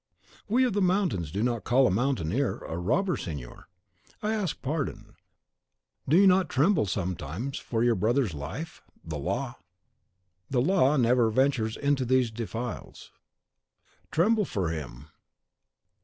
"We 0.49 0.63
of 0.63 0.73
the 0.73 0.81
mountains 0.81 1.29
do 1.31 1.43
not 1.43 1.63
call 1.63 1.85
a 1.85 1.91
mountaineer 1.91 2.57
'a 2.67 2.75
robber,' 2.75 3.15
signor." 3.17 3.67
"I 4.23 4.33
ask 4.33 4.59
pardon. 4.59 5.15
Do 6.09 6.17
you 6.17 6.25
not 6.25 6.49
tremble 6.49 6.87
sometimes 6.87 7.59
for 7.59 7.83
your 7.83 7.93
brother's 7.93 8.33
life? 8.33 8.81
The 9.05 9.19
law" 9.19 9.59
"Law 10.51 10.97
never 10.97 11.29
ventures 11.29 11.77
into 11.77 12.03
these 12.03 12.31
defiles. 12.31 13.11
Tremble 14.09 14.45
for 14.45 14.69
him! 14.69 15.09